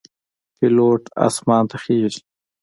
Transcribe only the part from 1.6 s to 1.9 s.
ته